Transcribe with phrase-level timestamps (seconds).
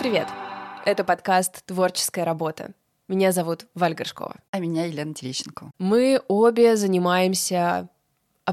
[0.00, 0.28] Привет!
[0.86, 2.72] Это подкаст «Творческая работа».
[3.06, 4.36] Меня зовут Валь Горшкова.
[4.50, 5.72] А меня Елена Терещенко.
[5.78, 7.90] Мы обе занимаемся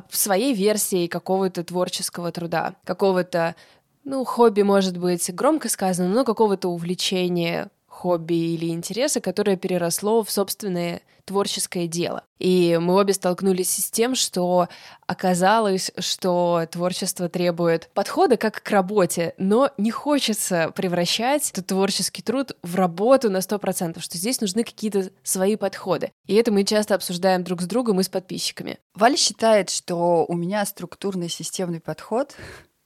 [0.10, 3.56] своей версией какого-то творческого труда, какого-то,
[4.04, 10.30] ну, хобби, может быть, громко сказано, но какого-то увлечения, хобби или интереса, которое переросло в
[10.30, 12.24] собственное творческое дело.
[12.40, 14.70] И мы обе столкнулись с тем, что
[15.08, 22.56] оказалось, что творчество требует подхода как к работе, но не хочется превращать этот творческий труд
[22.64, 26.12] в работу на 100%, что здесь нужны какие-то свои подходы.
[26.28, 28.78] И это мы часто обсуждаем друг с другом и с подписчиками.
[28.94, 32.36] Валя считает, что у меня структурный системный подход,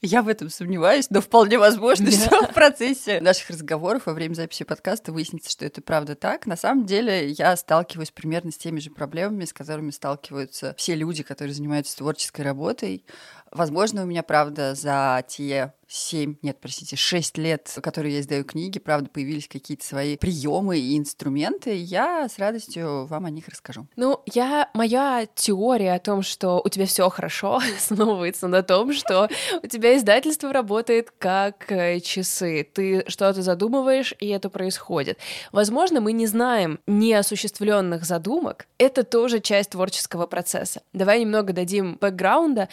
[0.02, 2.12] я в этом сомневаюсь, но вполне возможно, да.
[2.12, 6.48] что в процессе наших разговоров во время записи подкаста выяснится, что это правда так.
[6.48, 11.22] На самом деле я сталкиваюсь примерно с теми же проблемами, с которыми сталкиваются все люди,
[11.24, 13.06] которые занимаются творческой работой.
[13.52, 18.80] Возможно, у меня, правда, за те семь, нет, простите, шесть лет, которые я издаю книги,
[18.80, 23.88] правда, появились какие-то свои приемы и инструменты, я с радостью вам о них расскажу.
[23.98, 29.30] Ну, я, моя теория о том, что у тебя все хорошо, основывается на том, что
[29.62, 32.64] у тебя издательство работает как э, часы.
[32.74, 35.20] Ты что-то задумываешь, и это происходит.
[35.52, 38.68] Возможно, мы не знаем неосуществленных задумок.
[38.78, 40.82] Это тоже часть творческого процесса.
[40.94, 42.70] Давай немного дадим бэкграунда.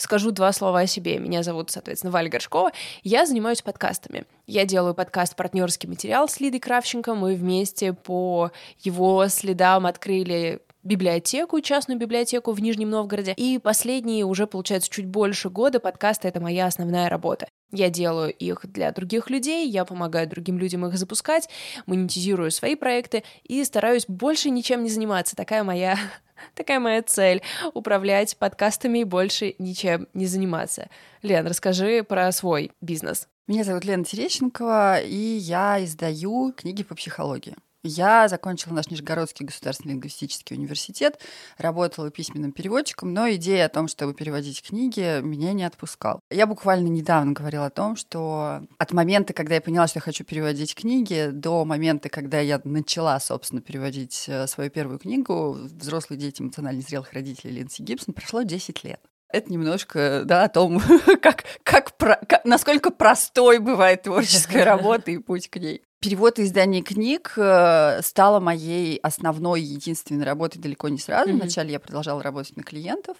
[0.00, 1.18] Скажу два слова о себе.
[1.18, 2.72] Меня зовут, соответственно, Валя Горшкова.
[3.02, 4.24] Я занимаюсь подкастами.
[4.46, 7.14] Я делаю подкаст «Партнерский материал» с Лидой Кравченко.
[7.14, 13.34] Мы вместе по его следам открыли библиотеку, частную библиотеку в Нижнем Новгороде.
[13.36, 17.46] И последние уже, получается, чуть больше года подкасты— это моя основная работа.
[17.72, 21.48] Я делаю их для других людей, я помогаю другим людям их запускать,
[21.86, 25.36] монетизирую свои проекты и стараюсь больше ничем не заниматься.
[25.36, 25.96] Такая моя
[26.54, 27.42] Такая моя цель—
[27.74, 30.88] управлять подкастами и больше ничем не заниматься.
[31.22, 33.28] Лен, расскажи про свой бизнес.
[33.46, 37.56] Меня зовут Лена Терещенкова, и я издаю книги по психологии.
[37.82, 41.18] Я закончила наш Нижегородский государственный лингвистический университет,
[41.56, 46.20] работала письменным переводчиком, но идея о том, чтобы переводить книги, меня не отпускала.
[46.30, 50.24] Я буквально недавно говорила о том, что от момента, когда я поняла, что я хочу
[50.24, 56.42] переводить книги, до момента, когда я начала, собственно, переводить э, свою первую книгу «Взрослые дети
[56.42, 59.00] эмоционально зрелых родителей» Линси Гибсон, прошло 10 лет.
[59.32, 60.80] Это немножко, да, о том,
[61.22, 65.82] как, как, про, как, насколько простой бывает творческая работа и путь к ней.
[66.00, 71.30] Перевод и издание книг э, стало моей основной, единственной работой далеко не сразу.
[71.30, 71.34] Mm-hmm.
[71.34, 73.18] Вначале я продолжала работать на клиентов,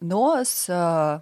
[0.00, 0.66] но с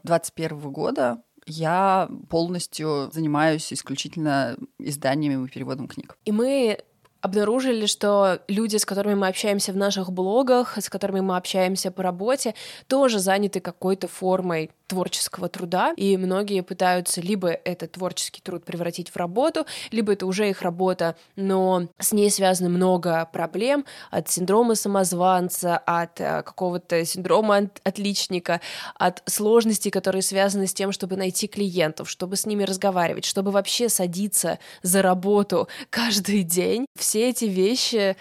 [0.03, 6.19] 2021 э, года я полностью занимаюсь исключительно изданиями и переводом книг.
[6.25, 6.79] И мы
[7.27, 12.03] обнаружили, что люди, с которыми мы общаемся в наших блогах, с которыми мы общаемся по
[12.03, 12.55] работе,
[12.87, 19.17] тоже заняты какой-то формой творческого труда, и многие пытаются либо этот творческий труд превратить в
[19.17, 25.79] работу, либо это уже их работа, но с ней связано много проблем от синдрома самозванца,
[25.79, 28.61] от э, какого-то синдрома отличника,
[28.95, 33.89] от сложностей, которые связаны с тем, чтобы найти клиентов, чтобы с ними разговаривать, чтобы вообще
[33.89, 36.87] садиться за работу каждый день.
[36.97, 38.17] Все эти вещи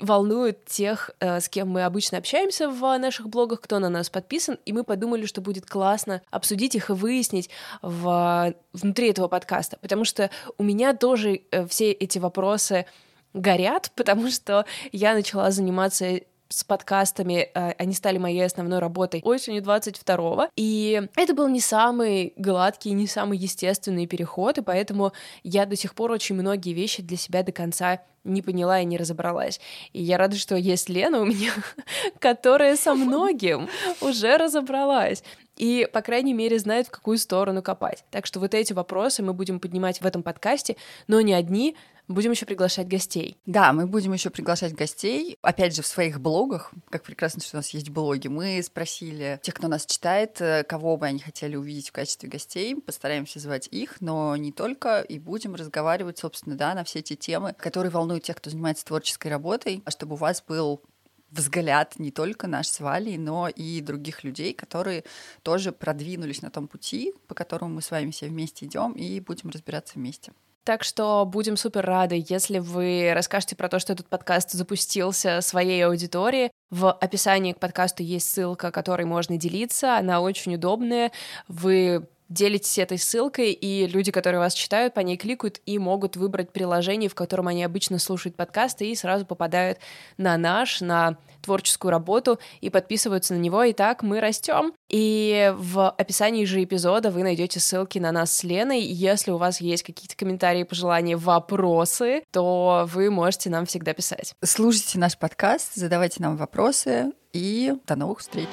[0.00, 4.58] волнуют тех, э, с кем мы обычно общаемся в наших блогах, кто на нас подписан,
[4.64, 7.50] и мы подумали, что будет классно обсудить их и выяснить
[7.82, 12.86] в, внутри этого подкаста, потому что у меня тоже э, все эти вопросы
[13.34, 19.62] горят, потому что я начала заниматься с подкастами, э, они стали моей основной работой осенью
[19.62, 25.76] 22-го, и это был не самый гладкий, не самый естественный переход, и поэтому я до
[25.76, 29.60] сих пор очень многие вещи для себя до конца не поняла и не разобралась.
[29.92, 31.52] И я рада, что есть Лена у меня,
[32.18, 33.68] которая со многим
[34.00, 35.22] уже разобралась
[35.56, 38.04] и, по крайней мере, знает, в какую сторону копать.
[38.10, 40.76] Так что вот эти вопросы мы будем поднимать в этом подкасте,
[41.08, 41.76] но не одни,
[42.08, 43.36] Будем еще приглашать гостей.
[43.44, 45.36] Да, мы будем еще приглашать гостей.
[45.42, 49.54] Опять же, в своих блогах, как прекрасно, что у нас есть блоги, мы спросили тех,
[49.54, 52.74] кто нас читает, э, кого бы они хотели увидеть в качестве гостей.
[52.76, 55.02] Постараемся звать их, но не только.
[55.02, 59.28] И будем разговаривать, собственно, да, на все эти темы, которые волнуют тех, кто занимается творческой
[59.28, 60.80] работой, а чтобы у вас был
[61.30, 65.04] взгляд не только наш с Валей, но и других людей, которые
[65.42, 69.50] тоже продвинулись на том пути, по которому мы с вами все вместе идем и будем
[69.50, 70.32] разбираться вместе.
[70.68, 75.82] Так что будем супер рады, если вы расскажете про то, что этот подкаст запустился своей
[75.86, 76.50] аудитории.
[76.68, 79.96] В описании к подкасту есть ссылка, которой можно делиться.
[79.96, 81.10] Она очень удобная.
[81.48, 86.52] Вы делитесь этой ссылкой, и люди, которые вас читают, по ней кликают и могут выбрать
[86.52, 89.78] приложение, в котором они обычно слушают подкасты, и сразу попадают
[90.16, 93.62] на наш, на творческую работу и подписываются на него.
[93.62, 94.72] И так мы растем.
[94.88, 98.80] И в описании же эпизода вы найдете ссылки на нас с Леной.
[98.80, 104.34] Если у вас есть какие-то комментарии, пожелания, вопросы, то вы можете нам всегда писать.
[104.44, 108.48] Слушайте наш подкаст, задавайте нам вопросы и до новых встреч.